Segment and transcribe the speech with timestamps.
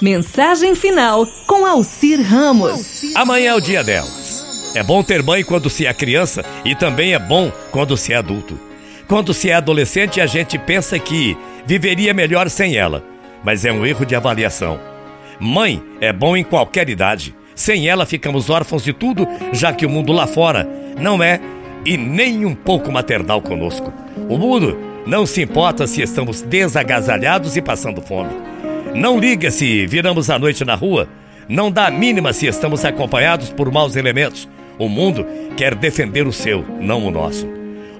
[0.00, 3.14] Mensagem final com Alcir Ramos.
[3.14, 4.72] Amanhã é o dia delas.
[4.74, 8.16] É bom ter mãe quando se é criança e também é bom quando se é
[8.16, 8.60] adulto.
[9.08, 13.02] Quando se é adolescente, a gente pensa que viveria melhor sem ela,
[13.42, 14.78] mas é um erro de avaliação.
[15.40, 17.34] Mãe é bom em qualquer idade.
[17.54, 20.68] Sem ela ficamos órfãos de tudo, já que o mundo lá fora
[21.00, 21.40] não é
[21.86, 23.90] e nem um pouco maternal conosco.
[24.28, 28.30] O mundo não se importa se estamos desagasalhados e passando fome.
[28.94, 31.08] Não liga se viramos a noite na rua.
[31.48, 34.48] Não dá a mínima se estamos acompanhados por maus elementos.
[34.78, 37.48] O mundo quer defender o seu, não o nosso.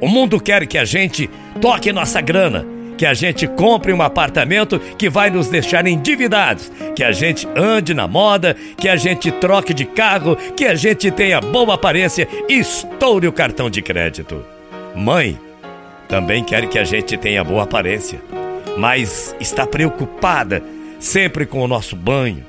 [0.00, 4.78] O mundo quer que a gente toque nossa grana, que a gente compre um apartamento
[4.78, 9.74] que vai nos deixar endividados, que a gente ande na moda, que a gente troque
[9.74, 14.44] de carro, que a gente tenha boa aparência e estoure o cartão de crédito.
[14.94, 15.38] Mãe
[16.08, 18.20] também quer que a gente tenha boa aparência,
[18.76, 20.62] mas está preocupada
[20.98, 22.44] sempre com o nosso banho,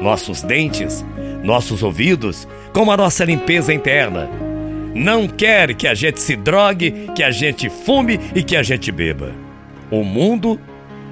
[0.00, 1.04] nossos dentes,
[1.42, 4.28] nossos ouvidos, com a nossa limpeza interna
[4.94, 8.92] não quer que a gente se drogue, que a gente fume e que a gente
[8.92, 9.32] beba.
[9.90, 10.60] O mundo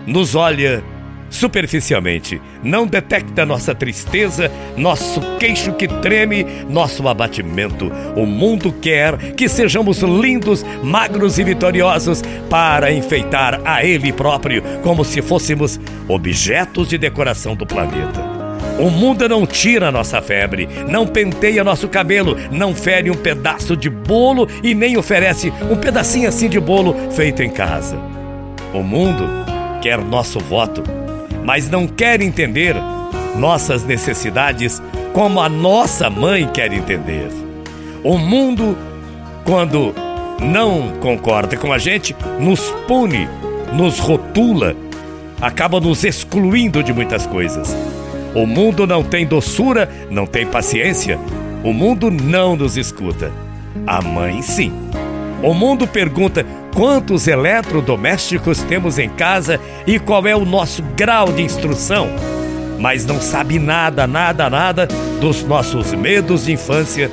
[0.06, 0.82] nos olha
[1.30, 7.90] superficialmente, não detecta nossa tristeza, nosso queixo que treme, nosso abatimento.
[8.16, 15.04] O mundo quer que sejamos lindos, magros e vitoriosos para enfeitar a Ele próprio, como
[15.04, 18.40] se fôssemos objetos de decoração do planeta.
[18.80, 23.90] O mundo não tira nossa febre, não penteia nosso cabelo, não fere um pedaço de
[23.90, 27.98] bolo e nem oferece um pedacinho assim de bolo feito em casa.
[28.72, 29.28] O mundo
[29.82, 30.82] quer nosso voto,
[31.44, 32.74] mas não quer entender
[33.36, 37.28] nossas necessidades como a nossa mãe quer entender.
[38.02, 38.76] O mundo,
[39.44, 39.94] quando
[40.40, 43.28] não concorda com a gente, nos pune,
[43.72, 44.74] nos rotula,
[45.40, 47.74] acaba nos excluindo de muitas coisas.
[48.34, 51.18] O mundo não tem doçura, não tem paciência.
[51.64, 53.32] O mundo não nos escuta.
[53.86, 54.72] A mãe, sim.
[55.42, 61.42] O mundo pergunta quantos eletrodomésticos temos em casa e qual é o nosso grau de
[61.42, 62.08] instrução,
[62.78, 64.86] mas não sabe nada, nada, nada
[65.20, 67.10] dos nossos medos de infância,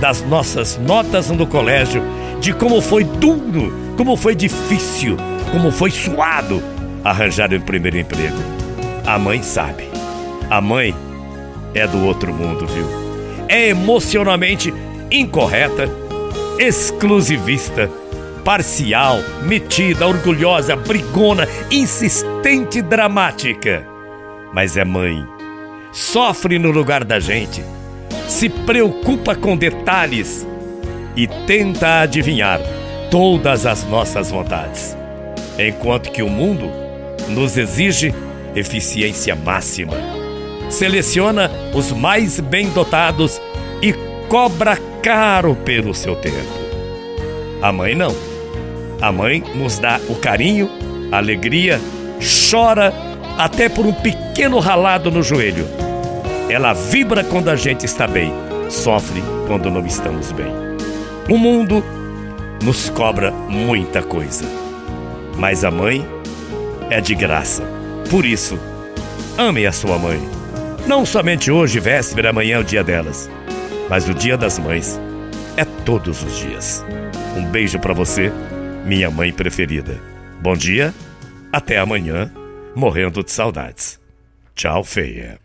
[0.00, 2.02] das nossas notas no colégio,
[2.40, 5.16] de como foi duro, como foi difícil,
[5.50, 6.62] como foi suado
[7.02, 8.38] arranjar o primeiro emprego.
[9.04, 9.88] A mãe sabe.
[10.48, 10.94] A mãe
[11.74, 12.86] é do outro mundo, viu?
[13.48, 14.72] É emocionalmente
[15.10, 15.88] incorreta,
[16.58, 17.90] exclusivista,
[18.44, 23.86] parcial, metida, orgulhosa, brigona, insistente, dramática.
[24.52, 25.26] Mas é mãe.
[25.92, 27.62] Sofre no lugar da gente,
[28.28, 30.46] se preocupa com detalhes
[31.14, 32.60] e tenta adivinhar
[33.10, 34.96] todas as nossas vontades.
[35.58, 36.68] Enquanto que o mundo
[37.28, 38.12] nos exige
[38.56, 40.24] eficiência máxima
[40.74, 43.40] seleciona os mais bem dotados
[43.82, 43.94] e
[44.28, 46.36] cobra caro pelo seu tempo.
[47.62, 48.14] A mãe não.
[49.00, 50.68] A mãe nos dá o carinho,
[51.10, 51.80] a alegria,
[52.50, 52.92] chora
[53.38, 55.66] até por um pequeno ralado no joelho.
[56.48, 58.32] Ela vibra quando a gente está bem,
[58.68, 60.52] sofre quando não estamos bem.
[61.28, 61.82] O mundo
[62.62, 64.44] nos cobra muita coisa,
[65.36, 66.06] mas a mãe
[66.90, 67.62] é de graça.
[68.10, 68.58] Por isso,
[69.36, 70.20] ame a sua mãe.
[70.86, 73.30] Não somente hoje, véspera, amanhã é o dia delas,
[73.88, 74.98] mas o dia das mães
[75.56, 76.84] é todos os dias.
[77.36, 78.32] Um beijo para você,
[78.84, 80.00] minha mãe preferida.
[80.40, 80.94] Bom dia,
[81.52, 82.30] até amanhã,
[82.74, 84.00] morrendo de saudades.
[84.54, 85.43] Tchau, feia.